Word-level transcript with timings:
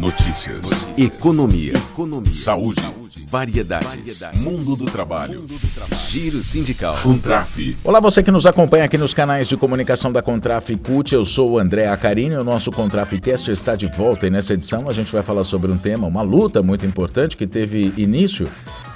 Notícias. 0.00 0.62
Notícias. 0.62 0.98
Economia. 0.98 1.74
Economia. 1.76 2.32
Saúde. 2.32 2.80
Saúde. 2.80 3.26
Variedades. 3.28 3.86
Variedades. 3.86 4.40
Mundo 4.40 4.74
do 4.74 4.86
trabalho. 4.86 5.40
Mundo 5.40 5.58
do 5.58 5.74
trabalho. 5.74 6.02
Giro 6.08 6.42
sindical. 6.42 6.96
Contraf. 7.02 7.76
Olá, 7.84 8.00
você 8.00 8.22
que 8.22 8.30
nos 8.30 8.46
acompanha 8.46 8.86
aqui 8.86 8.96
nos 8.96 9.12
canais 9.12 9.46
de 9.46 9.58
comunicação 9.58 10.10
da 10.10 10.22
Contraf 10.22 10.74
CUT. 10.78 11.14
Eu 11.14 11.22
sou 11.26 11.50
o 11.50 11.58
André 11.58 11.86
Acarini. 11.86 12.34
O 12.34 12.42
nosso 12.42 12.72
Contrafcast 12.72 13.50
está 13.50 13.76
de 13.76 13.88
volta 13.88 14.26
e 14.26 14.30
nessa 14.30 14.54
edição 14.54 14.88
a 14.88 14.92
gente 14.94 15.12
vai 15.12 15.22
falar 15.22 15.44
sobre 15.44 15.70
um 15.70 15.76
tema, 15.76 16.08
uma 16.08 16.22
luta 16.22 16.62
muito 16.62 16.86
importante 16.86 17.36
que 17.36 17.46
teve 17.46 17.92
início 17.98 18.48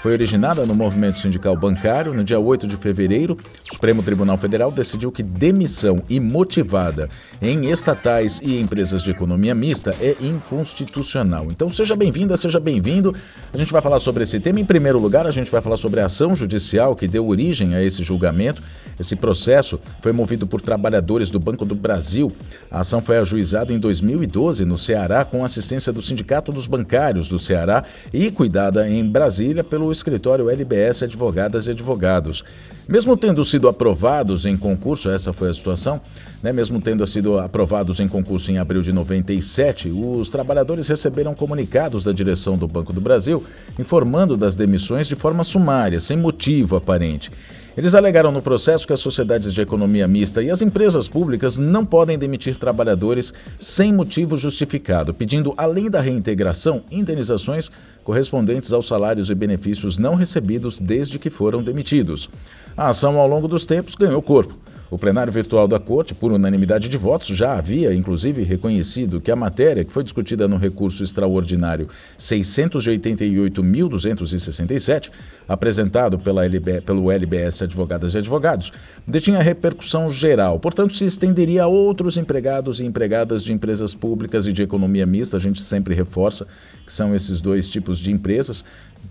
foi 0.05 0.12
originada 0.12 0.66
no 0.66 0.75
movimento 0.75 1.18
sindical 1.18 1.57
bancário. 1.57 2.12
No 2.12 2.23
dia 2.23 2.39
8 2.39 2.68
de 2.68 2.77
fevereiro, 2.77 3.39
o 3.39 3.73
Supremo 3.73 4.03
Tribunal 4.03 4.36
Federal 4.36 4.71
decidiu 4.71 5.11
que 5.11 5.23
demissão 5.23 6.03
imotivada 6.11 7.09
em 7.41 7.71
estatais 7.71 8.39
e 8.43 8.61
empresas 8.61 9.03
de 9.03 9.11
economia 9.11 9.54
mista 9.54 9.95
é 10.03 10.14
inconstitucional. 10.21 11.46
Então 11.50 11.71
seja 11.71 11.96
bem-vinda, 11.96 12.36
seja 12.36 12.61
bem-vindo. 12.61 13.14
A 13.50 13.57
gente 13.57 13.72
vai 13.72 13.80
falar 13.80 13.99
sobre 13.99 14.25
esse 14.25 14.39
tema. 14.39 14.61
Em 14.61 14.64
primeiro 14.67 15.00
lugar, 15.00 15.27
a 15.27 15.30
gente 15.30 15.50
vai 15.50 15.63
falar 15.63 15.79
sobre 15.79 16.00
a 16.00 16.05
ação 16.05 16.36
judicial 16.36 16.94
que 16.94 17.08
deu 17.08 17.27
origem 17.27 17.75
a 17.75 17.82
esse 17.82 18.02
julgamento. 18.02 18.63
Esse 19.00 19.16
processo 19.16 19.80
foi 20.02 20.13
movido 20.13 20.46
por 20.46 20.61
trabalhadores 20.61 21.30
do 21.30 21.41
Banco 21.41 21.64
do 21.64 21.75
Brasil. 21.75 22.30
A 22.71 22.80
ação 22.80 23.00
foi 23.00 23.16
ajuizada 23.16 23.72
em 23.72 23.79
2012 23.79 24.66
no 24.66 24.77
Ceará 24.77 25.25
com 25.25 25.43
assistência 25.43 25.93
do 25.94 26.02
Sindicato 26.02 26.52
dos 26.52 26.66
Bancários 26.66 27.27
do 27.27 27.39
Ceará 27.39 27.82
e 28.13 28.30
cuidada 28.30 28.86
em 28.86 29.02
Brasília 29.02 29.64
pelo 29.64 29.93
escritório 29.94 30.50
LBS 30.50 31.04
Advogadas 31.04 31.66
e 31.66 31.71
Advogados. 31.71 32.44
Mesmo 32.86 33.16
tendo 33.16 33.42
sido 33.44 33.66
aprovados 33.66 34.44
em 34.44 34.56
concurso, 34.56 35.11
essa 35.11 35.33
foi 35.33 35.48
a 35.48 35.55
situação, 35.55 36.00
né? 36.42 36.52
mesmo 36.52 36.80
tendo 36.80 37.06
sido 37.06 37.39
aprovados 37.39 37.98
em 37.98 38.06
concurso 38.06 38.50
em 38.50 38.58
abril 38.58 38.83
de 38.83 38.92
97, 38.92 39.88
os 39.88 40.28
trabalhadores 40.28 40.86
receberam 40.86 41.34
comunicados 41.34 42.05
da 42.05 42.12
direção 42.12 42.58
do 42.58 42.66
Banco 42.66 42.92
do 42.92 43.00
Brasil 43.00 43.42
informando 43.78 44.36
das 44.36 44.54
demissões 44.54 45.06
de 45.06 45.14
forma 45.14 45.42
sumária, 45.42 45.98
sem 45.98 46.16
motivo 46.16 46.76
aparente. 46.76 47.30
Eles 47.77 47.94
alegaram 47.97 48.30
no 48.30 48.41
processo 48.41 48.86
que 48.86 48.92
as 48.92 49.00
sociedades 49.00 49.53
de 49.53 49.61
economia 49.61 50.06
mista 50.06 50.41
e 50.41 50.48
as 50.48 50.62
empresas 50.62 51.08
públicas 51.08 51.58
não 51.58 51.84
podem 51.84 52.16
demitir 52.16 52.56
trabalhadores 52.56 53.34
sem 53.58 53.92
motivo 53.92 54.36
justificado, 54.36 55.12
pedindo, 55.12 55.53
além 55.56 55.91
da 55.91 56.00
reintegração, 56.00 56.84
indenizações 56.89 57.70
correspondentes 58.05 58.72
aos 58.72 58.86
salários 58.86 59.28
e 59.28 59.34
benefícios 59.34 59.98
não 59.98 60.14
recebidos 60.14 60.78
desde 60.78 61.19
que 61.19 61.31
foram 61.31 61.64
demitidos. 61.64 62.31
A 62.77 62.91
ação, 62.91 63.19
ao 63.19 63.27
longo 63.27 63.48
dos 63.48 63.64
tempos, 63.64 63.97
ganhou 63.97 64.22
corpo. 64.22 64.55
O 64.95 64.98
plenário 64.98 65.33
virtual 65.33 65.67
da 65.67 65.81
Corte, 65.81 66.14
por 66.14 66.33
unanimidade 66.33 66.89
de 66.89 66.97
votos, 66.97 67.27
já 67.27 67.55
havia, 67.55 67.92
inclusive, 67.92 68.45
reconhecido 68.45 69.20
que 69.20 69.33
a 69.33 69.34
matéria, 69.34 69.84
que 69.84 69.92
foi 69.92 70.05
discutida 70.05 70.47
no 70.47 70.56
recurso 70.56 71.03
extraordinário 71.03 71.89
688.267, 72.17 75.11
apresentado 75.48 76.17
pela 76.17 76.45
LB, 76.45 76.83
pelo 76.83 77.11
LBS 77.11 77.62
Advogadas 77.62 78.15
e 78.15 78.19
Advogados, 78.19 78.70
detinha 79.05 79.41
repercussão 79.41 80.12
geral, 80.12 80.61
portanto, 80.61 80.95
se 80.95 81.05
estenderia 81.05 81.65
a 81.65 81.67
outros 81.67 82.17
empregados 82.17 82.78
e 82.78 82.84
empregadas 82.84 83.42
de 83.42 83.53
empresas 83.53 83.97
públicas 83.97 84.47
e 84.47 84.53
de 84.53 84.62
economia 84.62 85.05
mista. 85.05 85.39
A 85.39 85.41
gente 85.41 85.61
sempre 85.61 85.92
reforça 85.92 86.47
que 86.87 86.92
são 86.92 87.12
esses 87.12 87.41
dois 87.41 87.69
tipos 87.69 87.98
de 87.98 88.12
empresas, 88.12 88.65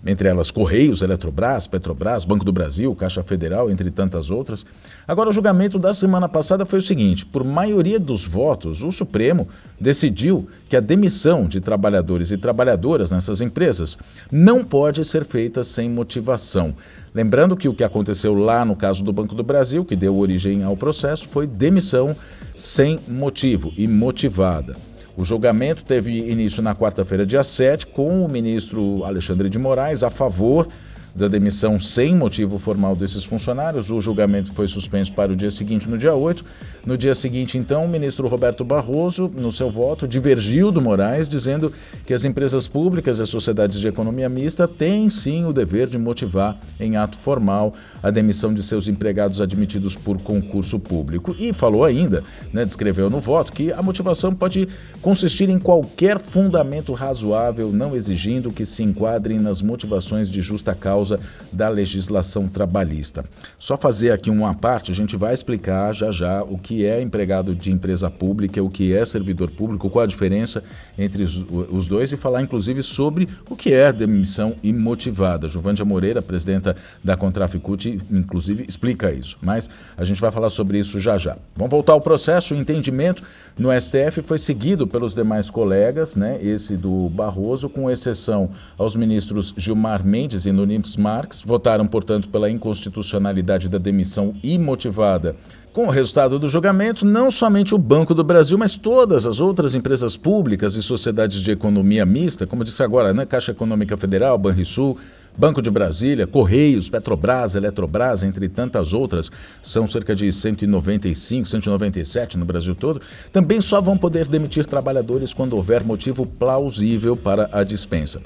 entre 0.06 0.28
elas 0.28 0.50
Correios, 0.50 1.02
Eletrobras, 1.02 1.66
Petrobras, 1.66 2.24
Banco 2.24 2.44
do 2.44 2.52
Brasil, 2.52 2.94
Caixa 2.94 3.22
Federal, 3.22 3.70
entre 3.70 3.90
tantas 3.90 4.30
outras. 4.30 4.64
Agora, 5.06 5.30
o 5.30 5.32
julgamento 5.32 5.78
da 5.78 5.94
semana 5.94 6.28
passada 6.28 6.66
foi 6.66 6.78
o 6.78 6.82
seguinte: 6.82 7.24
por 7.26 7.44
maioria 7.44 7.98
dos 7.98 8.24
votos, 8.24 8.82
o 8.82 8.92
Supremo 8.92 9.48
decidiu 9.80 10.48
que 10.68 10.76
a 10.76 10.80
demissão 10.80 11.46
de 11.46 11.60
trabalhadores 11.60 12.30
e 12.30 12.36
trabalhadoras 12.36 13.10
nessas 13.10 13.40
empresas 13.40 13.98
não 14.30 14.64
pode 14.64 15.04
ser 15.04 15.24
feita 15.24 15.64
sem 15.64 15.90
motivação. 15.90 16.74
Lembrando 17.14 17.56
que 17.56 17.68
o 17.68 17.74
que 17.74 17.84
aconteceu 17.84 18.34
lá 18.34 18.64
no 18.64 18.74
caso 18.74 19.04
do 19.04 19.12
Banco 19.12 19.34
do 19.34 19.44
Brasil, 19.44 19.84
que 19.84 19.94
deu 19.94 20.18
origem 20.18 20.64
ao 20.64 20.76
processo, 20.76 21.28
foi 21.28 21.46
demissão 21.46 22.14
sem 22.56 22.98
motivo 23.08 23.72
e 23.76 23.86
motivada. 23.86 24.74
O 25.16 25.24
julgamento 25.24 25.84
teve 25.84 26.30
início 26.30 26.60
na 26.62 26.74
quarta-feira, 26.74 27.24
dia 27.24 27.44
7, 27.44 27.86
com 27.86 28.24
o 28.24 28.28
ministro 28.28 29.04
Alexandre 29.04 29.48
de 29.48 29.58
Moraes 29.58 30.02
a 30.02 30.10
favor 30.10 30.68
da 31.14 31.28
demissão 31.28 31.78
sem 31.78 32.14
motivo 32.14 32.58
formal 32.58 32.96
desses 32.96 33.22
funcionários. 33.22 33.90
O 33.90 34.00
julgamento 34.00 34.52
foi 34.52 34.66
suspenso 34.66 35.12
para 35.12 35.32
o 35.32 35.36
dia 35.36 35.50
seguinte, 35.50 35.88
no 35.88 35.96
dia 35.96 36.14
8. 36.14 36.44
No 36.84 36.98
dia 36.98 37.14
seguinte, 37.14 37.56
então, 37.56 37.84
o 37.84 37.88
ministro 37.88 38.26
Roberto 38.26 38.64
Barroso, 38.64 39.30
no 39.34 39.50
seu 39.50 39.70
voto, 39.70 40.08
divergiu 40.08 40.70
do 40.70 40.82
Moraes, 40.82 41.28
dizendo 41.28 41.72
que 42.04 42.12
as 42.12 42.24
empresas 42.24 42.66
públicas 42.66 43.18
e 43.18 43.22
as 43.22 43.30
sociedades 43.30 43.80
de 43.80 43.88
economia 43.88 44.28
mista 44.28 44.66
têm 44.66 45.08
sim 45.08 45.46
o 45.46 45.52
dever 45.52 45.88
de 45.88 45.96
motivar 45.96 46.58
em 46.78 46.96
ato 46.96 47.16
formal 47.16 47.72
a 48.02 48.10
demissão 48.10 48.52
de 48.52 48.62
seus 48.62 48.88
empregados 48.88 49.40
admitidos 49.40 49.96
por 49.96 50.20
concurso 50.20 50.78
público. 50.78 51.34
E 51.38 51.52
falou 51.52 51.84
ainda, 51.84 52.22
né, 52.52 52.64
descreveu 52.64 53.08
no 53.08 53.20
voto, 53.20 53.52
que 53.52 53.72
a 53.72 53.80
motivação 53.80 54.34
pode 54.34 54.68
consistir 55.00 55.48
em 55.48 55.58
qualquer 55.58 56.18
fundamento 56.18 56.92
razoável, 56.92 57.72
não 57.72 57.96
exigindo 57.96 58.52
que 58.52 58.66
se 58.66 58.82
enquadrem 58.82 59.38
nas 59.38 59.62
motivações 59.62 60.28
de 60.28 60.42
justa 60.42 60.74
causa 60.74 61.03
causa 61.04 61.20
da 61.52 61.68
legislação 61.68 62.48
trabalhista. 62.48 63.24
Só 63.58 63.76
fazer 63.76 64.10
aqui 64.10 64.30
uma 64.30 64.54
parte, 64.54 64.90
a 64.90 64.94
gente 64.94 65.16
vai 65.16 65.34
explicar 65.34 65.92
já 65.92 66.10
já 66.10 66.42
o 66.42 66.56
que 66.56 66.86
é 66.86 67.00
empregado 67.02 67.54
de 67.54 67.70
empresa 67.70 68.10
pública, 68.10 68.62
o 68.62 68.70
que 68.70 68.94
é 68.94 69.04
servidor 69.04 69.50
público, 69.50 69.90
qual 69.90 70.04
a 70.04 70.06
diferença 70.06 70.64
entre 70.98 71.22
os, 71.22 71.86
dois 71.86 72.12
e 72.12 72.16
falar 72.16 72.40
inclusive 72.40 72.82
sobre 72.82 73.28
o 73.50 73.54
que 73.54 73.72
é 73.72 73.92
demissão 73.92 74.54
imotivada. 74.62 75.46
Juvândia 75.46 75.84
Moreira, 75.84 76.22
presidenta 76.22 76.74
da 77.02 77.16
Contraficute, 77.16 78.00
inclusive 78.10 78.64
explica 78.66 79.12
isso, 79.12 79.36
mas 79.42 79.68
a 79.96 80.04
gente 80.04 80.20
vai 80.20 80.30
falar 80.30 80.48
sobre 80.48 80.78
isso 80.78 80.98
já 80.98 81.18
já. 81.18 81.36
Vamos 81.54 81.70
voltar 81.70 81.92
ao 81.92 82.00
processo, 82.00 82.54
o 82.54 82.56
entendimento 82.56 83.22
no 83.56 83.68
STF 83.70 84.20
foi 84.22 84.38
seguido 84.38 84.86
pelos 84.86 85.14
demais 85.14 85.48
colegas, 85.48 86.16
né, 86.16 86.38
esse 86.42 86.76
do 86.76 87.08
Barroso, 87.10 87.68
com 87.68 87.88
exceção 87.88 88.50
aos 88.76 88.96
ministros 88.96 89.54
Gilmar 89.56 90.04
Mendes 90.04 90.44
e 90.44 90.50
Nunes 90.50 90.93
Marques, 90.96 91.42
votaram, 91.44 91.86
portanto, 91.86 92.28
pela 92.28 92.50
inconstitucionalidade 92.50 93.68
da 93.68 93.78
demissão 93.78 94.32
imotivada. 94.42 95.36
Com 95.72 95.88
o 95.88 95.90
resultado 95.90 96.38
do 96.38 96.48
julgamento, 96.48 97.04
não 97.04 97.32
somente 97.32 97.74
o 97.74 97.78
Banco 97.78 98.14
do 98.14 98.22
Brasil, 98.22 98.56
mas 98.56 98.76
todas 98.76 99.26
as 99.26 99.40
outras 99.40 99.74
empresas 99.74 100.16
públicas 100.16 100.76
e 100.76 100.82
sociedades 100.82 101.40
de 101.42 101.50
economia 101.50 102.06
mista, 102.06 102.46
como 102.46 102.62
disse 102.62 102.80
agora, 102.82 103.12
né, 103.12 103.26
Caixa 103.26 103.50
Econômica 103.50 103.96
Federal, 103.96 104.38
Banrisul, 104.38 104.96
Banco 105.36 105.60
de 105.60 105.68
Brasília, 105.68 106.28
Correios, 106.28 106.88
Petrobras, 106.88 107.56
Eletrobras, 107.56 108.22
entre 108.22 108.48
tantas 108.48 108.92
outras, 108.92 109.32
são 109.60 109.84
cerca 109.84 110.14
de 110.14 110.30
195, 110.30 111.48
197 111.48 112.38
no 112.38 112.44
Brasil 112.44 112.76
todo, 112.76 113.00
também 113.32 113.60
só 113.60 113.80
vão 113.80 113.98
poder 113.98 114.28
demitir 114.28 114.64
trabalhadores 114.66 115.34
quando 115.34 115.56
houver 115.56 115.82
motivo 115.82 116.24
plausível 116.24 117.16
para 117.16 117.48
a 117.50 117.64
dispensa. 117.64 118.22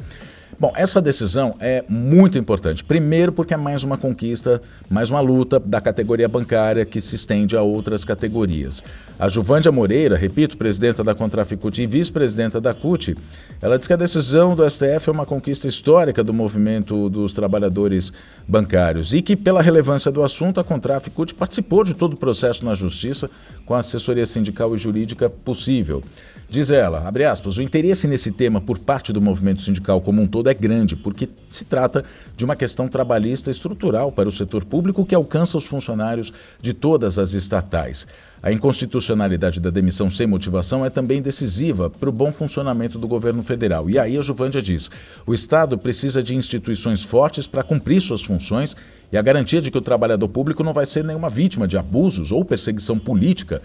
Bom, 0.61 0.73
essa 0.75 1.01
decisão 1.01 1.55
é 1.61 1.85
muito 1.89 2.37
importante. 2.37 2.83
Primeiro, 2.83 3.31
porque 3.31 3.55
é 3.55 3.57
mais 3.57 3.85
uma 3.85 3.97
conquista, 3.97 4.61
mais 4.91 5.09
uma 5.09 5.21
luta 5.21 5.61
da 5.61 5.81
categoria 5.81 6.29
bancária 6.29 6.85
que 6.85 7.01
se 7.01 7.15
estende 7.15 7.57
a 7.57 7.63
outras 7.63 8.05
categorias. 8.05 8.83
A 9.21 9.29
Juvândia 9.29 9.71
Moreira, 9.71 10.17
repito, 10.17 10.57
presidenta 10.57 11.05
da 11.05 11.15
Contraficute 11.15 11.83
e 11.83 11.87
vice-presidenta 11.87 12.61
da 12.61 12.75
CUT, 12.75 13.15
ela 13.63 13.79
diz 13.79 13.87
que 13.87 13.93
a 13.93 13.97
decisão 13.97 14.57
do 14.57 14.69
STF 14.69 15.09
é 15.09 15.13
uma 15.13 15.25
conquista 15.25 15.69
histórica 15.69 16.25
do 16.25 16.35
movimento 16.35 17.09
dos 17.09 17.33
trabalhadores 17.33 18.13
bancários 18.49 19.15
e 19.15 19.23
que, 19.23 19.37
pela 19.37 19.63
relevância 19.63 20.11
do 20.11 20.25
assunto, 20.25 20.59
a 20.59 20.65
Contraficute 20.65 21.35
participou 21.35 21.85
de 21.85 21.95
todo 21.95 22.15
o 22.15 22.19
processo 22.19 22.65
na 22.65 22.75
Justiça 22.75 23.31
com 23.65 23.77
a 23.77 23.79
assessoria 23.79 24.27
sindical 24.27 24.75
e 24.75 24.79
jurídica 24.79 25.31
possível. 25.31 26.03
Diz 26.51 26.71
ela, 26.71 27.07
abre 27.07 27.27
aspas, 27.27 27.59
o 27.59 27.63
interesse 27.63 28.09
nesse 28.09 28.33
tema 28.33 28.59
por 28.59 28.79
parte 28.79 29.13
do 29.13 29.21
movimento 29.21 29.61
sindical 29.61 30.01
como 30.01 30.23
um 30.23 30.27
todo 30.27 30.49
é 30.49 30.55
grande, 30.55 30.97
porque 30.97 31.29
se 31.47 31.67
trata 31.67 32.03
de 32.35 32.43
uma 32.43 32.57
questão 32.57 32.89
trabalhista 32.89 33.51
estrutural 33.51 34.11
para 34.11 34.31
o 34.31 34.33
setor 34.33 34.65
público 34.65 35.05
que 35.05 35.15
alcança 35.15 35.59
os 35.59 35.67
funcionários 35.67 36.33
de 36.59 36.73
todas 36.73 37.19
as 37.19 37.35
estatais. 37.35 38.07
A 38.43 38.51
inconstitucionalidade 38.51 39.61
da 39.61 39.69
demissão 39.69 40.09
sem 40.09 40.27
motivação 40.27 40.87
é 40.87 40.89
também 40.89 41.21
decisiva 41.21 41.91
para 41.91 42.09
o 42.09 42.13
bom 42.13 42.33
funcionamento 42.33 42.99
do 42.99 43.07
governo 43.07 43.43
federal. 43.43 43.91
E 43.91 43.99
aí 43.99 44.17
a 44.17 44.23
Juvândia 44.23 44.63
diz: 44.63 44.91
o 45.27 45.35
Estado 45.35 45.77
precisa 45.77 46.23
de 46.23 46.35
instituições 46.35 47.03
fortes 47.03 47.47
para 47.47 47.63
cumprir 47.63 48.01
suas 48.01 48.23
funções 48.23 48.75
e 49.13 49.19
a 49.19 49.23
garantia 49.23 49.61
de 49.61 49.71
que 49.71 49.77
o 49.77 49.83
trabalhador 49.83 50.29
público 50.29 50.65
não 50.65 50.73
vai 50.73 50.87
ser 50.87 51.05
nenhuma 51.05 51.29
vítima 51.29 51.69
de 51.69 51.77
abusos 51.77 52.33
ou 52.33 52.43
perseguição 52.43 52.99
política 52.99 53.61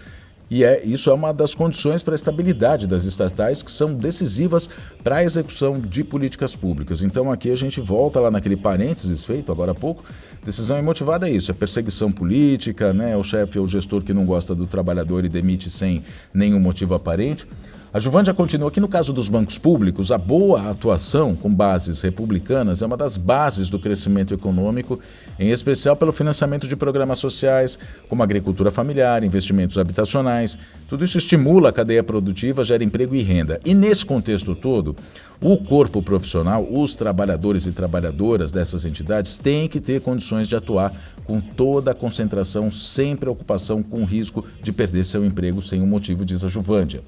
e 0.50 0.62
é, 0.62 0.82
isso 0.84 1.10
é 1.10 1.14
uma 1.14 1.32
das 1.32 1.54
condições 1.54 2.02
para 2.02 2.14
a 2.14 2.16
estabilidade 2.16 2.86
das 2.86 3.04
estatais 3.04 3.62
que 3.62 3.70
são 3.70 3.94
decisivas 3.94 4.68
para 5.02 5.16
a 5.16 5.24
execução 5.24 5.80
de 5.80 6.04
políticas 6.04 6.54
públicas. 6.54 7.02
Então 7.02 7.30
aqui 7.30 7.50
a 7.50 7.56
gente 7.56 7.80
volta 7.80 8.20
lá 8.20 8.30
naquele 8.30 8.56
parênteses 8.56 9.24
feito 9.24 9.50
agora 9.50 9.72
há 9.72 9.74
pouco. 9.74 10.04
Decisão 10.44 10.78
imotivada 10.78 11.28
é 11.28 11.32
isso, 11.32 11.50
é 11.50 11.54
perseguição 11.54 12.12
política, 12.12 12.92
né? 12.92 13.16
O 13.16 13.22
chefe 13.22 13.58
ou 13.58 13.64
o 13.64 13.68
gestor 13.68 14.02
que 14.02 14.12
não 14.12 14.26
gosta 14.26 14.54
do 14.54 14.66
trabalhador 14.66 15.24
e 15.24 15.28
demite 15.28 15.70
sem 15.70 16.04
nenhum 16.32 16.60
motivo 16.60 16.94
aparente. 16.94 17.46
A 17.94 18.00
Juvândia 18.00 18.34
continua 18.34 18.72
que 18.72 18.80
no 18.80 18.88
caso 18.88 19.12
dos 19.12 19.28
bancos 19.28 19.56
públicos, 19.56 20.10
a 20.10 20.18
boa 20.18 20.68
atuação 20.68 21.32
com 21.36 21.48
bases 21.48 22.00
republicanas 22.00 22.82
é 22.82 22.86
uma 22.86 22.96
das 22.96 23.16
bases 23.16 23.70
do 23.70 23.78
crescimento 23.78 24.34
econômico, 24.34 24.98
em 25.38 25.50
especial 25.50 25.94
pelo 25.94 26.12
financiamento 26.12 26.66
de 26.66 26.74
programas 26.74 27.20
sociais, 27.20 27.78
como 28.08 28.20
agricultura 28.20 28.72
familiar, 28.72 29.22
investimentos 29.22 29.78
habitacionais. 29.78 30.58
Tudo 30.88 31.04
isso 31.04 31.18
estimula 31.18 31.68
a 31.68 31.72
cadeia 31.72 32.02
produtiva, 32.02 32.64
gera 32.64 32.82
emprego 32.82 33.14
e 33.14 33.22
renda. 33.22 33.60
E 33.64 33.74
nesse 33.74 34.04
contexto 34.04 34.56
todo, 34.56 34.96
o 35.40 35.56
corpo 35.56 36.02
profissional, 36.02 36.66
os 36.68 36.96
trabalhadores 36.96 37.64
e 37.64 37.70
trabalhadoras 37.70 38.50
dessas 38.50 38.84
entidades 38.84 39.38
têm 39.38 39.68
que 39.68 39.78
ter 39.78 40.00
condições 40.00 40.48
de 40.48 40.56
atuar 40.56 40.92
com 41.24 41.40
toda 41.40 41.92
a 41.92 41.94
concentração, 41.94 42.72
sem 42.72 43.14
preocupação 43.14 43.84
com 43.84 44.02
o 44.02 44.04
risco 44.04 44.44
de 44.60 44.72
perder 44.72 45.04
seu 45.04 45.24
emprego 45.24 45.62
sem 45.62 45.80
um 45.80 45.86
motivo, 45.86 46.24
diz 46.24 46.42
a 46.42 46.48
Juvândia. 46.48 47.00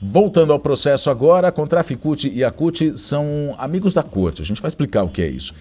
Voltando 0.00 0.52
ao 0.52 0.58
processo 0.58 1.08
agora, 1.08 1.50
Contraficute 1.50 2.30
e 2.32 2.44
a 2.44 2.50
CUT 2.50 2.98
são 2.98 3.54
amigos 3.58 3.92
da 3.92 4.02
corte. 4.02 4.42
A 4.42 4.44
gente 4.44 4.60
vai 4.60 4.68
explicar 4.68 5.02
o 5.02 5.08
que 5.08 5.22
é 5.22 5.28
isso. 5.28 5.54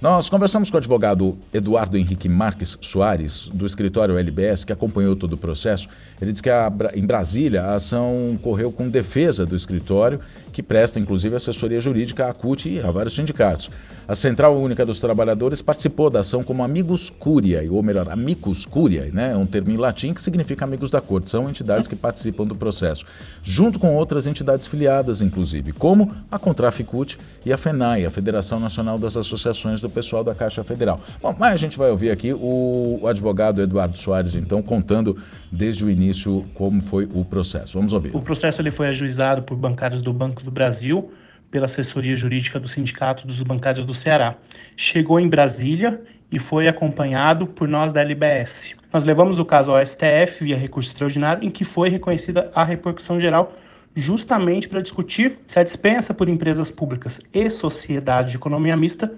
Nós 0.00 0.28
conversamos 0.28 0.70
com 0.70 0.76
o 0.76 0.78
advogado 0.78 1.38
Eduardo 1.54 1.96
Henrique 1.96 2.28
Marques 2.28 2.76
Soares, 2.82 3.48
do 3.48 3.64
escritório 3.64 4.18
LBS, 4.18 4.62
que 4.62 4.72
acompanhou 4.72 5.16
todo 5.16 5.32
o 5.32 5.38
processo. 5.38 5.88
Ele 6.20 6.32
disse 6.32 6.42
que 6.42 6.50
a, 6.50 6.70
em 6.94 7.00
Brasília 7.00 7.62
a 7.62 7.76
ação 7.76 8.38
correu 8.42 8.70
com 8.70 8.90
defesa 8.90 9.46
do 9.46 9.56
escritório, 9.56 10.20
que 10.56 10.62
presta 10.62 10.98
inclusive 10.98 11.36
assessoria 11.36 11.78
jurídica 11.78 12.30
à 12.30 12.32
CUT 12.32 12.66
e 12.66 12.80
a 12.80 12.90
vários 12.90 13.14
sindicatos. 13.14 13.68
A 14.08 14.14
Central 14.14 14.58
Única 14.58 14.86
dos 14.86 14.98
Trabalhadores 14.98 15.60
participou 15.60 16.08
da 16.08 16.20
ação 16.20 16.42
como 16.42 16.64
Amigos 16.64 17.10
Curiae, 17.10 17.68
ou 17.68 17.82
melhor, 17.82 18.08
Amicus 18.08 18.64
Curiae, 18.64 19.10
né? 19.12 19.32
É 19.32 19.36
um 19.36 19.44
termo 19.44 19.70
em 19.70 19.76
latim 19.76 20.14
que 20.14 20.22
significa 20.22 20.64
amigos 20.64 20.88
da 20.88 20.98
corte. 20.98 21.28
São 21.28 21.50
entidades 21.50 21.86
que 21.86 21.94
participam 21.94 22.46
do 22.46 22.56
processo, 22.56 23.04
junto 23.42 23.78
com 23.78 23.94
outras 23.94 24.26
entidades 24.26 24.66
filiadas, 24.66 25.20
inclusive, 25.20 25.72
como 25.72 26.10
a 26.30 26.38
Contraficute 26.38 27.18
e 27.44 27.52
a 27.52 27.58
FENAI, 27.58 28.06
a 28.06 28.10
Federação 28.10 28.58
Nacional 28.58 28.98
das 28.98 29.14
Associações 29.14 29.82
do 29.82 29.90
Pessoal 29.90 30.24
da 30.24 30.34
Caixa 30.34 30.64
Federal. 30.64 30.98
Bom, 31.20 31.36
mas 31.38 31.52
a 31.52 31.56
gente 31.56 31.76
vai 31.76 31.90
ouvir 31.90 32.10
aqui 32.10 32.32
o, 32.32 33.00
o 33.02 33.06
advogado 33.06 33.60
Eduardo 33.60 33.98
Soares, 33.98 34.34
então, 34.34 34.62
contando 34.62 35.18
desde 35.52 35.84
o 35.84 35.90
início 35.90 36.46
como 36.54 36.80
foi 36.80 37.06
o 37.12 37.26
processo. 37.26 37.76
Vamos 37.76 37.92
ouvir. 37.92 38.16
O 38.16 38.22
processo 38.22 38.62
ele 38.62 38.70
foi 38.70 38.86
ajuizado 38.86 39.42
por 39.42 39.54
bancários 39.54 40.00
do 40.00 40.14
Banco 40.14 40.45
do 40.46 40.50
Brasil, 40.50 41.12
pela 41.50 41.66
assessoria 41.66 42.16
jurídica 42.16 42.58
do 42.58 42.66
Sindicato 42.66 43.26
dos 43.26 43.42
Bancários 43.42 43.84
do 43.84 43.92
Ceará. 43.92 44.36
Chegou 44.74 45.20
em 45.20 45.28
Brasília 45.28 46.00
e 46.32 46.38
foi 46.38 46.66
acompanhado 46.66 47.46
por 47.46 47.68
nós 47.68 47.92
da 47.92 48.00
LBS. 48.00 48.74
Nós 48.92 49.04
levamos 49.04 49.38
o 49.38 49.44
caso 49.44 49.70
ao 49.70 49.86
STF 49.86 50.42
via 50.42 50.56
recurso 50.56 50.90
extraordinário, 50.90 51.44
em 51.44 51.50
que 51.50 51.64
foi 51.64 51.88
reconhecida 51.88 52.50
a 52.54 52.64
repercussão 52.64 53.20
geral 53.20 53.52
justamente 53.94 54.68
para 54.68 54.82
discutir 54.82 55.38
se 55.46 55.58
a 55.58 55.62
dispensa 55.62 56.12
por 56.12 56.28
empresas 56.28 56.70
públicas 56.70 57.20
e 57.32 57.48
sociedade 57.48 58.30
de 58.30 58.36
economia 58.36 58.76
mista 58.76 59.12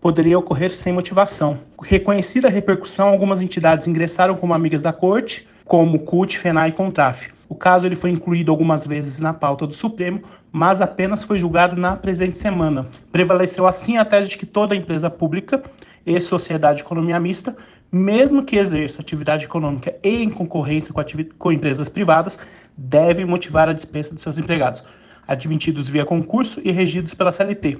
poderia 0.00 0.38
ocorrer 0.38 0.70
sem 0.70 0.92
motivação. 0.92 1.60
Reconhecida 1.80 2.48
a 2.48 2.50
repercussão, 2.50 3.08
algumas 3.08 3.40
entidades 3.40 3.86
ingressaram 3.86 4.34
como 4.34 4.52
amigas 4.52 4.82
da 4.82 4.92
corte, 4.92 5.48
como 5.64 6.00
CUT, 6.00 6.38
FENAI 6.38 6.70
e 6.70 6.72
CONTRAF. 6.72 7.32
O 7.48 7.54
caso 7.54 7.86
ele 7.86 7.96
foi 7.96 8.10
incluído 8.10 8.50
algumas 8.50 8.86
vezes 8.86 9.18
na 9.20 9.32
pauta 9.32 9.66
do 9.66 9.74
Supremo, 9.74 10.22
mas 10.50 10.80
apenas 10.80 11.22
foi 11.22 11.38
julgado 11.38 11.76
na 11.76 11.96
presente 11.96 12.36
semana. 12.36 12.86
Prevaleceu 13.12 13.66
assim 13.66 13.96
a 13.96 14.04
tese 14.04 14.30
de 14.30 14.38
que 14.38 14.46
toda 14.46 14.74
empresa 14.74 15.08
pública 15.08 15.62
e 16.06 16.20
sociedade 16.20 16.78
de 16.78 16.84
economia 16.84 17.20
mista, 17.20 17.56
mesmo 17.90 18.44
que 18.44 18.56
exerça 18.56 19.00
atividade 19.00 19.44
econômica 19.44 19.94
e 20.02 20.22
em 20.22 20.30
concorrência 20.30 20.92
com, 20.92 21.02
com 21.38 21.52
empresas 21.52 21.88
privadas, 21.88 22.38
deve 22.76 23.24
motivar 23.24 23.68
a 23.68 23.72
dispensa 23.72 24.14
de 24.14 24.20
seus 24.20 24.38
empregados, 24.38 24.82
admitidos 25.26 25.88
via 25.88 26.04
concurso 26.04 26.60
e 26.64 26.72
regidos 26.72 27.14
pela 27.14 27.30
CLT. 27.30 27.78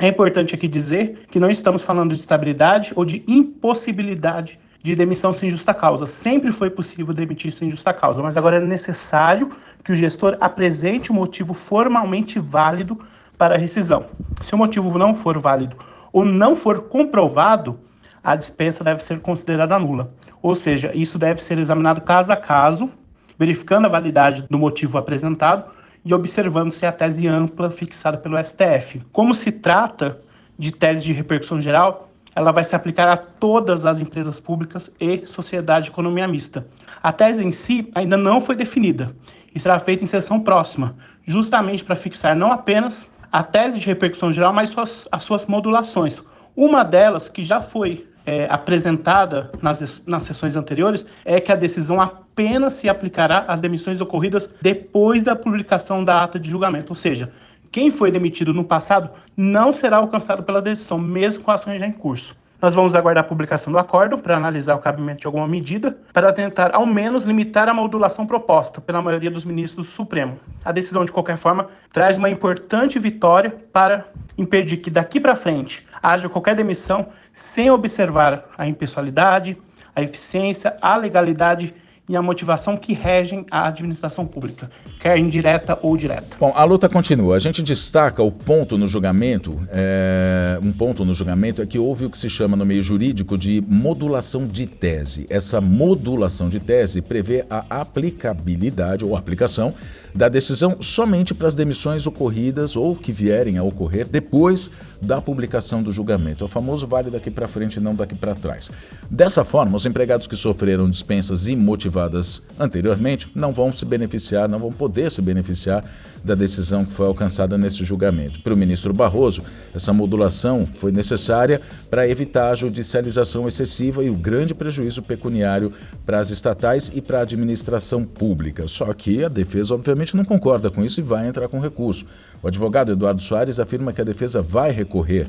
É 0.00 0.08
importante 0.08 0.54
aqui 0.54 0.66
dizer 0.66 1.20
que 1.30 1.38
não 1.38 1.48
estamos 1.48 1.82
falando 1.82 2.14
de 2.14 2.20
estabilidade 2.20 2.92
ou 2.96 3.04
de 3.04 3.22
impossibilidade 3.28 4.58
de 4.84 4.94
demissão 4.94 5.32
sem 5.32 5.48
justa 5.48 5.72
causa. 5.72 6.06
Sempre 6.06 6.52
foi 6.52 6.68
possível 6.68 7.14
demitir 7.14 7.50
sem 7.50 7.70
justa 7.70 7.90
causa, 7.90 8.22
mas 8.22 8.36
agora 8.36 8.56
é 8.56 8.60
necessário 8.60 9.48
que 9.82 9.90
o 9.90 9.94
gestor 9.94 10.36
apresente 10.42 11.10
um 11.10 11.14
motivo 11.14 11.54
formalmente 11.54 12.38
válido 12.38 13.00
para 13.38 13.54
a 13.54 13.58
rescisão. 13.58 14.04
Se 14.42 14.54
o 14.54 14.58
motivo 14.58 14.98
não 14.98 15.14
for 15.14 15.38
válido 15.38 15.74
ou 16.12 16.22
não 16.22 16.54
for 16.54 16.82
comprovado, 16.82 17.80
a 18.22 18.36
dispensa 18.36 18.84
deve 18.84 19.02
ser 19.02 19.20
considerada 19.20 19.78
nula. 19.78 20.12
Ou 20.42 20.54
seja, 20.54 20.92
isso 20.94 21.18
deve 21.18 21.42
ser 21.42 21.58
examinado 21.58 22.02
caso 22.02 22.30
a 22.30 22.36
caso, 22.36 22.90
verificando 23.38 23.86
a 23.86 23.88
validade 23.88 24.44
do 24.50 24.58
motivo 24.58 24.98
apresentado 24.98 25.64
e 26.04 26.12
observando 26.12 26.70
se 26.70 26.84
a 26.84 26.92
tese 26.92 27.26
ampla 27.26 27.70
fixada 27.70 28.18
pelo 28.18 28.36
STF. 28.36 29.00
Como 29.10 29.34
se 29.34 29.50
trata 29.50 30.20
de 30.58 30.70
tese 30.70 31.00
de 31.00 31.14
repercussão 31.14 31.58
geral, 31.58 32.10
ela 32.34 32.52
vai 32.52 32.64
se 32.64 32.74
aplicar 32.74 33.08
a 33.08 33.16
todas 33.16 33.86
as 33.86 34.00
empresas 34.00 34.40
públicas 34.40 34.90
e 35.00 35.26
sociedade 35.26 35.86
de 35.86 35.90
economia 35.90 36.26
mista. 36.26 36.66
A 37.02 37.12
tese 37.12 37.44
em 37.44 37.50
si 37.50 37.90
ainda 37.94 38.16
não 38.16 38.40
foi 38.40 38.56
definida 38.56 39.14
e 39.54 39.60
será 39.60 39.78
feita 39.78 40.02
em 40.02 40.06
sessão 40.06 40.40
próxima, 40.40 40.96
justamente 41.24 41.84
para 41.84 41.94
fixar 41.94 42.34
não 42.34 42.52
apenas 42.52 43.06
a 43.30 43.42
tese 43.42 43.78
de 43.78 43.86
repercussão 43.86 44.30
geral, 44.30 44.52
mas 44.52 44.70
suas, 44.70 45.08
as 45.10 45.22
suas 45.22 45.46
modulações. 45.46 46.22
Uma 46.56 46.84
delas, 46.84 47.28
que 47.28 47.42
já 47.42 47.60
foi 47.60 48.06
é, 48.24 48.46
apresentada 48.48 49.50
nas, 49.60 50.04
nas 50.06 50.22
sessões 50.22 50.56
anteriores, 50.56 51.06
é 51.24 51.40
que 51.40 51.50
a 51.50 51.56
decisão 51.56 52.00
apenas 52.00 52.74
se 52.74 52.88
aplicará 52.88 53.44
às 53.48 53.60
demissões 53.60 54.00
ocorridas 54.00 54.48
depois 54.62 55.22
da 55.22 55.34
publicação 55.34 56.04
da 56.04 56.22
ata 56.22 56.38
de 56.38 56.48
julgamento, 56.48 56.90
ou 56.90 56.96
seja, 56.96 57.32
quem 57.74 57.90
foi 57.90 58.12
demitido 58.12 58.54
no 58.54 58.62
passado 58.62 59.10
não 59.36 59.72
será 59.72 59.96
alcançado 59.96 60.44
pela 60.44 60.62
decisão, 60.62 60.96
mesmo 60.96 61.42
com 61.42 61.50
ações 61.50 61.80
já 61.80 61.86
em 61.88 61.90
curso. 61.90 62.36
Nós 62.62 62.72
vamos 62.72 62.94
aguardar 62.94 63.24
a 63.24 63.26
publicação 63.26 63.72
do 63.72 63.80
acordo 63.80 64.16
para 64.16 64.36
analisar 64.36 64.76
o 64.76 64.78
cabimento 64.78 65.22
de 65.22 65.26
alguma 65.26 65.48
medida, 65.48 65.98
para 66.12 66.32
tentar, 66.32 66.72
ao 66.72 66.86
menos, 66.86 67.24
limitar 67.24 67.68
a 67.68 67.74
modulação 67.74 68.28
proposta 68.28 68.80
pela 68.80 69.02
maioria 69.02 69.28
dos 69.28 69.44
ministros 69.44 69.88
do 69.88 69.92
Supremo. 69.92 70.38
A 70.64 70.70
decisão, 70.70 71.04
de 71.04 71.10
qualquer 71.10 71.36
forma, 71.36 71.66
traz 71.92 72.16
uma 72.16 72.30
importante 72.30 72.96
vitória 72.96 73.52
para 73.72 74.06
impedir 74.38 74.76
que 74.76 74.88
daqui 74.88 75.18
para 75.18 75.34
frente 75.34 75.84
haja 76.00 76.28
qualquer 76.28 76.54
demissão 76.54 77.08
sem 77.32 77.72
observar 77.72 78.50
a 78.56 78.68
impessoalidade, 78.68 79.58
a 79.96 80.00
eficiência, 80.00 80.76
a 80.80 80.94
legalidade 80.96 81.74
e 82.08 82.16
a 82.16 82.20
motivação 82.22 82.76
que 82.76 82.92
regem 82.92 83.46
a 83.50 83.68
administração 83.68 84.26
pública, 84.26 84.70
quer 85.00 85.18
indireta 85.18 85.78
ou 85.82 85.96
direta. 85.96 86.36
Bom, 86.38 86.52
a 86.54 86.64
luta 86.64 86.88
continua. 86.88 87.36
A 87.36 87.38
gente 87.38 87.62
destaca 87.62 88.22
o 88.22 88.30
ponto 88.30 88.76
no 88.76 88.86
julgamento, 88.86 89.58
é, 89.70 90.58
um 90.62 90.70
ponto 90.70 91.04
no 91.04 91.14
julgamento 91.14 91.62
é 91.62 91.66
que 91.66 91.78
houve 91.78 92.04
o 92.04 92.10
que 92.10 92.18
se 92.18 92.28
chama 92.28 92.56
no 92.56 92.66
meio 92.66 92.82
jurídico 92.82 93.38
de 93.38 93.62
modulação 93.66 94.46
de 94.46 94.66
tese. 94.66 95.26
Essa 95.30 95.60
modulação 95.60 96.48
de 96.48 96.60
tese 96.60 97.00
prevê 97.00 97.44
a 97.48 97.64
aplicabilidade 97.80 99.04
ou 99.04 99.16
aplicação 99.16 99.74
da 100.14 100.28
decisão 100.28 100.76
somente 100.80 101.34
para 101.34 101.48
as 101.48 101.54
demissões 101.54 102.06
ocorridas 102.06 102.76
ou 102.76 102.94
que 102.94 103.10
vierem 103.10 103.58
a 103.58 103.62
ocorrer 103.64 104.06
depois 104.06 104.70
da 105.02 105.20
publicação 105.20 105.82
do 105.82 105.90
julgamento. 105.90 106.44
O 106.44 106.48
famoso 106.48 106.86
vale 106.86 107.10
daqui 107.10 107.30
para 107.30 107.48
frente 107.48 107.76
e 107.76 107.80
não 107.80 107.94
daqui 107.94 108.14
para 108.14 108.34
trás. 108.34 108.70
Dessa 109.10 109.44
forma, 109.44 109.76
os 109.76 109.84
empregados 109.84 110.26
que 110.26 110.36
sofreram 110.36 110.88
dispensas 110.88 111.48
imotivadas 111.48 112.42
anteriormente 112.58 113.28
não 113.34 113.52
vão 113.52 113.72
se 113.72 113.84
beneficiar, 113.84 114.48
não 114.48 114.58
vão 114.58 114.70
poder 114.70 115.10
se 115.10 115.20
beneficiar 115.20 115.84
da 116.24 116.34
decisão 116.34 116.84
que 116.84 116.92
foi 116.92 117.06
alcançada 117.06 117.58
nesse 117.58 117.84
julgamento. 117.84 118.40
Para 118.40 118.54
o 118.54 118.56
ministro 118.56 118.92
Barroso, 118.94 119.42
essa 119.74 119.92
modulação 119.92 120.66
foi 120.72 120.90
necessária 120.90 121.60
para 121.90 122.08
evitar 122.08 122.50
a 122.50 122.54
judicialização 122.54 123.46
excessiva 123.46 124.02
e 124.02 124.08
o 124.08 124.16
grande 124.16 124.54
prejuízo 124.54 125.02
pecuniário 125.02 125.68
para 126.06 126.18
as 126.18 126.30
estatais 126.30 126.90
e 126.94 127.02
para 127.02 127.18
a 127.18 127.22
administração 127.22 128.04
pública. 128.04 128.66
Só 128.66 128.92
que 128.94 129.22
a 129.22 129.28
defesa, 129.28 129.74
obviamente, 129.74 130.16
não 130.16 130.24
concorda 130.24 130.70
com 130.70 130.82
isso 130.82 131.00
e 131.00 131.02
vai 131.02 131.28
entrar 131.28 131.46
com 131.48 131.60
recurso. 131.60 132.06
O 132.42 132.48
advogado 132.48 132.92
Eduardo 132.92 133.20
Soares 133.20 133.60
afirma 133.60 133.92
que 133.92 134.00
a 134.00 134.04
defesa 134.04 134.40
vai 134.40 134.70
recorrer 134.70 135.28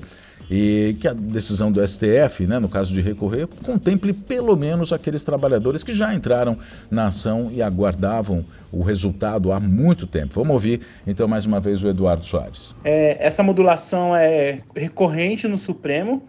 e 0.50 0.96
que 1.00 1.08
a 1.08 1.14
decisão 1.14 1.72
do 1.72 1.86
STF, 1.86 2.46
né, 2.46 2.60
no 2.60 2.70
caso 2.70 2.94
de 2.94 3.02
recorrer, 3.02 3.48
contemple 3.64 4.14
pelo 4.14 4.56
menos 4.56 4.94
aqueles 4.94 5.24
trabalhadores 5.24 5.84
que 5.84 5.94
já 5.94 6.14
entraram 6.14 6.58
na 6.90 7.08
ação 7.08 7.50
e 7.52 7.62
aguardavam 7.62 8.46
o 8.72 8.82
resultado 8.84 9.52
há 9.52 9.60
muito 9.60 10.06
tempo. 10.06 10.34
Vamos 10.36 10.52
ouvir 10.52 10.82
então 11.08 11.28
mais 11.28 11.46
uma 11.46 11.60
vez 11.60 11.84
o 11.84 11.88
Eduardo 11.88 12.26
Soares. 12.26 12.76
É, 12.84 13.18
essa 13.20 13.42
modulação 13.42 14.16
é 14.16 14.60
recorrente 14.76 15.48
no 15.48 15.58
Supremo 15.58 16.24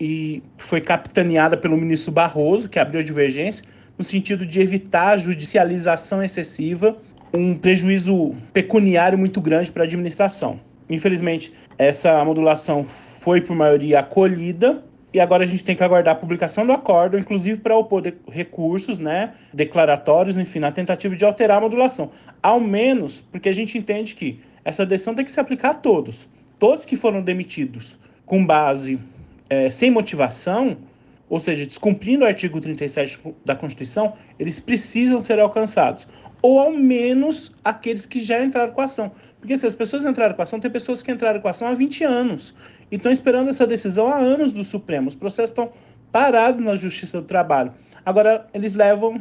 e 0.00 0.42
foi 0.58 0.80
capitaneada 0.80 1.56
pelo 1.56 1.76
ministro 1.76 2.10
Barroso, 2.10 2.68
que 2.68 2.78
abriu 2.78 3.00
a 3.00 3.04
divergência, 3.04 3.64
no 3.96 4.04
sentido 4.04 4.46
de 4.46 4.60
evitar 4.60 5.10
a 5.10 5.16
judicialização 5.16 6.22
excessiva, 6.22 6.96
um 7.32 7.54
prejuízo 7.54 8.34
pecuniário 8.52 9.18
muito 9.18 9.40
grande 9.40 9.70
para 9.70 9.82
a 9.82 9.86
administração. 9.86 10.58
Infelizmente, 10.92 11.52
essa 11.78 12.24
modulação 12.24 12.84
foi 12.84 13.40
por 13.40 13.56
maioria 13.56 14.00
acolhida 14.00 14.82
e 15.14 15.20
agora 15.20 15.44
a 15.44 15.46
gente 15.46 15.62
tem 15.62 15.76
que 15.76 15.82
aguardar 15.82 16.14
a 16.14 16.18
publicação 16.18 16.66
do 16.66 16.72
acordo, 16.72 17.18
inclusive 17.18 17.60
para 17.60 17.76
opor 17.76 18.02
recursos, 18.30 18.98
né, 18.98 19.34
declaratórios, 19.52 20.36
enfim, 20.36 20.58
na 20.58 20.72
tentativa 20.72 21.14
de 21.14 21.24
alterar 21.24 21.58
a 21.58 21.60
modulação. 21.60 22.10
Ao 22.42 22.58
menos 22.58 23.20
porque 23.20 23.48
a 23.48 23.52
gente 23.52 23.76
entende 23.76 24.14
que 24.14 24.40
essa 24.64 24.86
decisão 24.86 25.14
tem 25.14 25.24
que 25.24 25.30
se 25.30 25.40
aplicar 25.40 25.70
a 25.70 25.74
todos. 25.74 26.28
Todos 26.58 26.86
que 26.86 26.96
foram 26.96 27.22
demitidos 27.22 27.98
com 28.24 28.44
base 28.44 28.98
é, 29.50 29.68
sem 29.68 29.90
motivação, 29.90 30.78
ou 31.28 31.38
seja, 31.38 31.66
descumprindo 31.66 32.24
o 32.24 32.26
artigo 32.26 32.60
37 32.60 33.18
da 33.44 33.54
Constituição, 33.54 34.14
eles 34.38 34.60
precisam 34.60 35.18
ser 35.18 35.38
alcançados. 35.40 36.06
Ou 36.40 36.58
ao 36.58 36.72
menos 36.72 37.52
aqueles 37.64 38.06
que 38.06 38.20
já 38.20 38.42
entraram 38.44 38.72
com 38.72 38.80
a 38.80 38.84
ação. 38.84 39.12
Porque 39.42 39.58
se 39.58 39.66
as 39.66 39.74
pessoas 39.74 40.04
entraram 40.04 40.36
com 40.36 40.42
ação, 40.42 40.60
tem 40.60 40.70
pessoas 40.70 41.02
que 41.02 41.10
entraram 41.10 41.40
com 41.40 41.48
ação 41.48 41.66
há 41.66 41.74
20 41.74 42.04
anos 42.04 42.54
e 42.92 42.94
estão 42.94 43.10
esperando 43.10 43.50
essa 43.50 43.66
decisão 43.66 44.06
há 44.06 44.16
anos 44.16 44.52
do 44.52 44.62
Supremo. 44.62 45.08
Os 45.08 45.16
processos 45.16 45.50
estão 45.50 45.72
parados 46.12 46.60
na 46.60 46.76
Justiça 46.76 47.20
do 47.20 47.26
Trabalho. 47.26 47.72
Agora, 48.06 48.46
eles 48.54 48.76
levam 48.76 49.20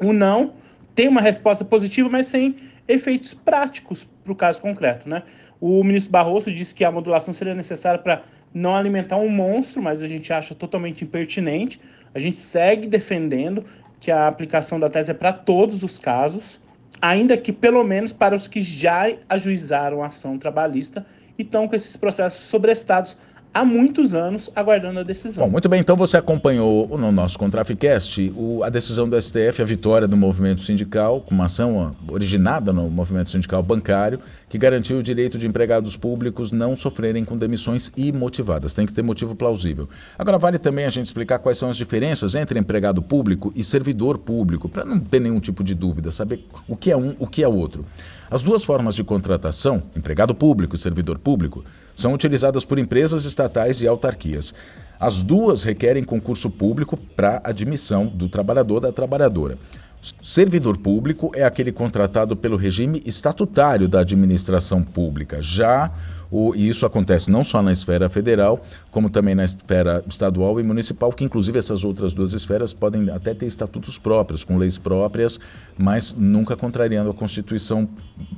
o 0.00 0.12
não, 0.12 0.52
tem 0.94 1.08
uma 1.08 1.20
resposta 1.20 1.64
positiva, 1.64 2.08
mas 2.08 2.26
sem 2.26 2.54
efeitos 2.86 3.34
práticos 3.34 4.06
para 4.22 4.32
o 4.32 4.36
caso 4.36 4.62
concreto. 4.62 5.08
Né? 5.08 5.24
O 5.60 5.82
ministro 5.82 6.12
Barroso 6.12 6.52
disse 6.52 6.72
que 6.72 6.84
a 6.84 6.92
modulação 6.92 7.34
seria 7.34 7.52
necessária 7.52 7.98
para 7.98 8.22
não 8.54 8.76
alimentar 8.76 9.16
um 9.16 9.28
monstro, 9.28 9.82
mas 9.82 10.04
a 10.04 10.06
gente 10.06 10.32
acha 10.32 10.54
totalmente 10.54 11.02
impertinente. 11.02 11.80
A 12.14 12.20
gente 12.20 12.36
segue 12.36 12.86
defendendo 12.86 13.64
que 13.98 14.12
a 14.12 14.28
aplicação 14.28 14.78
da 14.78 14.88
tese 14.88 15.10
é 15.10 15.14
para 15.14 15.32
todos 15.32 15.82
os 15.82 15.98
casos, 15.98 16.60
ainda 17.00 17.36
que 17.36 17.52
pelo 17.52 17.82
menos 17.84 18.12
para 18.12 18.34
os 18.34 18.48
que 18.48 18.60
já 18.62 19.12
ajuizaram 19.28 20.02
a 20.02 20.06
ação 20.06 20.38
trabalhista 20.38 21.04
e 21.38 21.42
estão 21.42 21.68
com 21.68 21.76
esses 21.76 21.96
processos 21.96 22.48
sobrestados 22.48 23.16
há 23.56 23.64
muitos 23.64 24.12
anos 24.12 24.50
aguardando 24.54 25.00
a 25.00 25.02
decisão. 25.02 25.44
Bom, 25.44 25.50
muito 25.50 25.66
bem, 25.66 25.80
então 25.80 25.96
você 25.96 26.18
acompanhou 26.18 26.86
no 26.98 27.10
nosso 27.10 27.38
Contraficast 27.38 28.30
o, 28.36 28.62
a 28.62 28.68
decisão 28.68 29.08
do 29.08 29.20
STF, 29.20 29.62
a 29.62 29.64
vitória 29.64 30.06
do 30.06 30.16
movimento 30.16 30.60
sindical, 30.60 31.22
com 31.22 31.34
uma 31.34 31.46
ação 31.46 31.90
originada 32.10 32.70
no 32.70 32.90
movimento 32.90 33.30
sindical 33.30 33.62
bancário, 33.62 34.20
que 34.48 34.58
garantiu 34.58 34.98
o 34.98 35.02
direito 35.02 35.38
de 35.38 35.46
empregados 35.46 35.96
públicos 35.96 36.52
não 36.52 36.76
sofrerem 36.76 37.24
com 37.24 37.36
demissões 37.36 37.90
imotivadas. 37.96 38.74
Tem 38.74 38.84
que 38.84 38.92
ter 38.92 39.02
motivo 39.02 39.34
plausível. 39.34 39.88
Agora, 40.18 40.38
vale 40.38 40.58
também 40.58 40.84
a 40.84 40.90
gente 40.90 41.06
explicar 41.06 41.38
quais 41.38 41.56
são 41.56 41.70
as 41.70 41.78
diferenças 41.78 42.34
entre 42.34 42.58
empregado 42.58 43.02
público 43.02 43.50
e 43.56 43.64
servidor 43.64 44.18
público, 44.18 44.68
para 44.68 44.84
não 44.84 44.98
ter 45.00 45.20
nenhum 45.20 45.40
tipo 45.40 45.64
de 45.64 45.74
dúvida, 45.74 46.10
saber 46.10 46.44
o 46.68 46.76
que 46.76 46.90
é 46.90 46.96
um, 46.96 47.14
o 47.18 47.26
que 47.26 47.42
é 47.42 47.48
outro. 47.48 47.84
As 48.30 48.42
duas 48.42 48.64
formas 48.64 48.94
de 48.94 49.04
contratação, 49.04 49.82
empregado 49.96 50.34
público 50.34 50.74
e 50.74 50.78
servidor 50.78 51.18
público, 51.18 51.64
são 51.94 52.12
utilizadas 52.12 52.64
por 52.64 52.78
empresas 52.78 53.24
estatais 53.24 53.80
e 53.80 53.86
autarquias. 53.86 54.52
As 54.98 55.22
duas 55.22 55.62
requerem 55.62 56.02
concurso 56.02 56.50
público 56.50 56.96
para 56.96 57.40
admissão 57.44 58.06
do 58.06 58.28
trabalhador 58.28 58.80
da 58.80 58.90
trabalhadora. 58.90 59.56
Servidor 60.22 60.76
público 60.76 61.30
é 61.34 61.44
aquele 61.44 61.70
contratado 61.70 62.36
pelo 62.36 62.56
regime 62.56 63.02
estatutário 63.04 63.88
da 63.88 64.00
administração 64.00 64.82
pública. 64.82 65.40
Já 65.40 65.92
o, 66.30 66.54
e 66.54 66.68
isso 66.68 66.84
acontece 66.84 67.30
não 67.30 67.44
só 67.44 67.62
na 67.62 67.72
esfera 67.72 68.08
federal, 68.08 68.60
como 68.90 69.10
também 69.10 69.34
na 69.34 69.44
esfera 69.44 70.02
estadual 70.08 70.58
e 70.58 70.62
municipal, 70.62 71.12
que 71.12 71.24
inclusive 71.24 71.58
essas 71.58 71.84
outras 71.84 72.12
duas 72.12 72.32
esferas 72.32 72.72
podem 72.72 73.08
até 73.10 73.34
ter 73.34 73.46
estatutos 73.46 73.98
próprios, 73.98 74.44
com 74.44 74.56
leis 74.56 74.78
próprias, 74.78 75.38
mas 75.76 76.14
nunca 76.16 76.56
contrariando 76.56 77.10
a 77.10 77.14
Constituição 77.14 77.88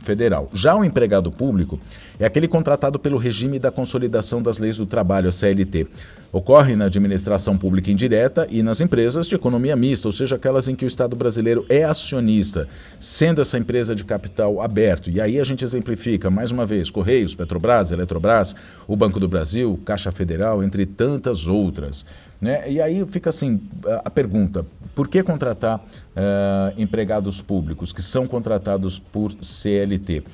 Federal. 0.03 0.49
Já 0.53 0.75
o 0.75 0.85
empregado 0.85 1.31
público 1.31 1.79
é 2.19 2.27
aquele 2.27 2.49
contratado 2.49 2.99
pelo 2.99 3.17
regime 3.17 3.59
da 3.59 3.71
consolidação 3.71 4.43
das 4.43 4.59
leis 4.59 4.77
do 4.77 4.87
trabalho, 4.87 5.29
a 5.29 5.33
CLT. 5.33 5.87
Ocorre 6.33 6.77
na 6.77 6.87
administração 6.87 7.57
pública 7.57 7.91
indireta 7.91 8.47
e 8.51 8.63
nas 8.63 8.81
empresas 8.81 9.27
de 9.27 9.35
economia 9.35 9.77
mista, 9.77 10.09
ou 10.09 10.13
seja, 10.13 10.37
aquelas 10.37 10.69
em 10.69 10.75
que 10.75 10.85
o 10.85 10.87
Estado 10.87 11.17
brasileiro 11.17 11.65
é 11.69 11.85
acionista, 11.85 12.69
sendo 13.01 13.41
essa 13.41 13.57
empresa 13.57 13.95
de 13.95 14.05
capital 14.05 14.61
aberto. 14.61 15.09
E 15.11 15.21
aí 15.21 15.41
a 15.41 15.45
gente 15.45 15.65
exemplifica, 15.65 16.29
mais 16.29 16.51
uma 16.51 16.67
vez, 16.67 16.91
Correios, 16.91 17.35
Petrobras, 17.35 17.78
Eletrobras, 17.91 18.55
o 18.87 18.97
Banco 18.97 19.19
do 19.19 19.29
Brasil, 19.29 19.79
Caixa 19.85 20.13
Federal, 20.13 20.63
entre 20.63 20.85
tantas 20.85 21.47
outras. 21.47 22.05
Né? 22.41 22.71
E 22.71 22.81
aí 22.81 23.05
fica 23.07 23.31
assim 23.31 23.61
a 24.05 24.11
pergunta: 24.11 24.65
por 24.95 25.09
que 25.09 25.23
contratar 25.23 25.79
uh, 25.79 26.81
empregados 26.81 27.41
públicos 27.41 27.93
que 27.93 28.03
são 28.03 28.27
contratados 28.27 28.99
por 28.99 29.33
CLT? 29.41 30.19
Uh, 30.19 30.25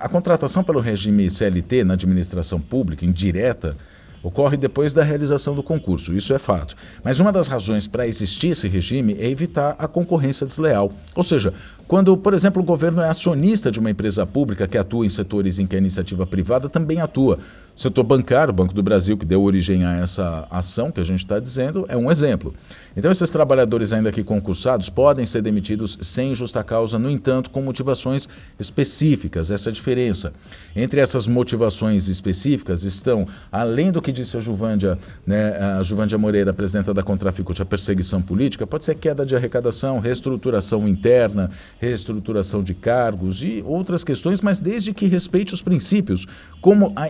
a 0.00 0.08
contratação 0.08 0.64
pelo 0.64 0.80
regime 0.80 1.30
CLT 1.30 1.84
na 1.84 1.94
administração 1.94 2.60
pública, 2.60 3.06
indireta, 3.06 3.76
ocorre 4.22 4.56
depois 4.56 4.92
da 4.94 5.02
realização 5.02 5.54
do 5.54 5.62
concurso, 5.62 6.12
isso 6.12 6.32
é 6.32 6.38
fato. 6.38 6.76
Mas 7.04 7.20
uma 7.20 7.32
das 7.32 7.48
razões 7.48 7.86
para 7.86 8.06
existir 8.06 8.48
esse 8.48 8.68
regime 8.68 9.16
é 9.18 9.28
evitar 9.28 9.74
a 9.78 9.88
concorrência 9.88 10.46
desleal. 10.46 10.92
Ou 11.14 11.22
seja, 11.22 11.52
quando, 11.88 12.16
por 12.16 12.32
exemplo, 12.32 12.62
o 12.62 12.64
governo 12.64 13.02
é 13.02 13.08
acionista 13.08 13.70
de 13.70 13.78
uma 13.78 13.90
empresa 13.90 14.24
pública 14.24 14.66
que 14.66 14.78
atua 14.78 15.04
em 15.04 15.08
setores 15.08 15.58
em 15.58 15.66
que 15.66 15.76
a 15.76 15.78
iniciativa 15.78 16.24
privada 16.24 16.68
também 16.68 17.00
atua. 17.00 17.38
Setor 17.74 18.04
bancário, 18.04 18.52
Banco 18.52 18.74
do 18.74 18.82
Brasil, 18.82 19.16
que 19.16 19.24
deu 19.24 19.42
origem 19.42 19.84
a 19.84 19.96
essa 19.96 20.46
ação 20.50 20.92
que 20.92 21.00
a 21.00 21.04
gente 21.04 21.20
está 21.20 21.40
dizendo, 21.40 21.86
é 21.88 21.96
um 21.96 22.10
exemplo. 22.10 22.54
Então, 22.94 23.10
esses 23.10 23.30
trabalhadores, 23.30 23.92
ainda 23.92 24.12
que 24.12 24.22
concursados, 24.22 24.90
podem 24.90 25.24
ser 25.24 25.40
demitidos 25.40 25.96
sem 26.02 26.34
justa 26.34 26.62
causa, 26.62 26.98
no 26.98 27.08
entanto, 27.08 27.48
com 27.48 27.62
motivações 27.62 28.28
específicas. 28.60 29.50
Essa 29.50 29.70
é 29.70 29.70
a 29.70 29.74
diferença. 29.74 30.34
Entre 30.76 31.00
essas 31.00 31.26
motivações 31.26 32.08
específicas 32.08 32.84
estão, 32.84 33.26
além 33.50 33.90
do 33.90 34.02
que 34.02 34.12
disse 34.12 34.36
a 34.36 34.40
Juvândia, 34.40 34.98
né, 35.26 35.56
a 35.78 35.82
Juvândia 35.82 36.18
Moreira, 36.18 36.52
presidenta 36.52 36.92
da 36.92 37.02
Contraficute, 37.02 37.62
a 37.62 37.64
perseguição 37.64 38.20
política, 38.20 38.66
pode 38.66 38.84
ser 38.84 38.96
queda 38.96 39.24
de 39.24 39.34
arrecadação, 39.34 39.98
reestruturação 39.98 40.86
interna, 40.86 41.50
reestruturação 41.80 42.62
de 42.62 42.74
cargos 42.74 43.42
e 43.42 43.62
outras 43.66 44.04
questões, 44.04 44.42
mas 44.42 44.60
desde 44.60 44.92
que 44.92 45.06
respeite 45.06 45.54
os 45.54 45.62
princípios, 45.62 46.26
como 46.60 46.92
a 46.94 47.08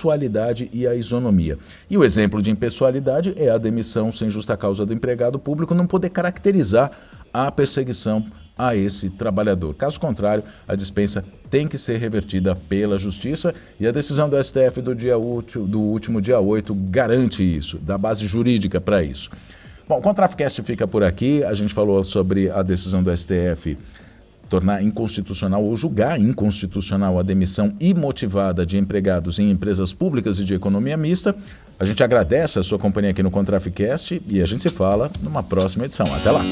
impessoalidade 0.00 0.70
e 0.72 0.86
a 0.86 0.94
isonomia. 0.94 1.58
E 1.88 1.98
o 1.98 2.04
exemplo 2.04 2.40
de 2.40 2.50
impessoalidade 2.50 3.34
é 3.36 3.50
a 3.50 3.58
demissão 3.58 4.10
sem 4.10 4.30
justa 4.30 4.56
causa 4.56 4.86
do 4.86 4.94
empregado 4.94 5.38
público 5.38 5.74
não 5.74 5.86
poder 5.86 6.08
caracterizar 6.10 6.90
a 7.32 7.50
perseguição 7.50 8.24
a 8.56 8.74
esse 8.74 9.08
trabalhador. 9.10 9.74
Caso 9.74 10.00
contrário, 10.00 10.42
a 10.66 10.74
dispensa 10.74 11.24
tem 11.48 11.66
que 11.66 11.78
ser 11.78 11.98
revertida 11.98 12.54
pela 12.54 12.98
Justiça 12.98 13.54
e 13.78 13.86
a 13.86 13.92
decisão 13.92 14.28
do 14.28 14.42
STF 14.42 14.82
do, 14.82 14.94
dia 14.94 15.16
útil, 15.16 15.66
do 15.66 15.80
último 15.80 16.20
dia 16.20 16.40
8 16.40 16.74
garante 16.74 17.42
isso, 17.42 17.78
dá 17.78 17.96
base 17.96 18.26
jurídica 18.26 18.80
para 18.80 19.02
isso. 19.02 19.30
Bom, 19.88 19.98
o 19.98 20.02
Contrafcast 20.02 20.62
fica 20.62 20.86
por 20.86 21.02
aqui. 21.02 21.42
A 21.42 21.52
gente 21.52 21.74
falou 21.74 22.04
sobre 22.04 22.48
a 22.48 22.62
decisão 22.62 23.02
do 23.02 23.16
STF 23.16 23.76
tornar 24.50 24.82
inconstitucional 24.82 25.64
ou 25.64 25.76
julgar 25.76 26.20
inconstitucional 26.20 27.18
a 27.18 27.22
demissão 27.22 27.72
imotivada 27.80 28.66
de 28.66 28.76
empregados 28.76 29.38
em 29.38 29.48
empresas 29.48 29.94
públicas 29.94 30.40
e 30.40 30.44
de 30.44 30.52
economia 30.52 30.96
mista. 30.96 31.34
A 31.78 31.84
gente 31.86 32.02
agradece 32.02 32.58
a 32.58 32.62
sua 32.62 32.78
companhia 32.78 33.12
aqui 33.12 33.22
no 33.22 33.30
Contraficast 33.30 34.20
e 34.28 34.42
a 34.42 34.46
gente 34.46 34.62
se 34.62 34.68
fala 34.68 35.10
numa 35.22 35.42
próxima 35.42 35.86
edição. 35.86 36.12
Até 36.12 36.30
lá! 36.32 36.42